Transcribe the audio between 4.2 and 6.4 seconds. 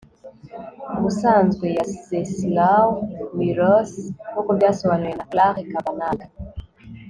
nkuko byasobanuwe na clare cavanagh